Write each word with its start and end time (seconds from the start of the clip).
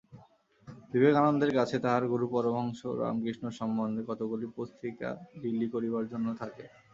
বিবেকানন্দের 0.91 1.51
কাছে 1.57 1.75
তাঁহার 1.83 2.03
গুরু 2.11 2.25
পরমহংস 2.33 2.81
রামকৃষ্ণ 3.01 3.45
সম্বন্ধে 3.59 4.01
কতকগুলি 4.09 4.47
পুস্তিকা 4.55 5.09
বিলি 5.41 5.67
করিবার 5.73 6.05
জন্য 6.11 6.27
থাকে। 6.41 6.63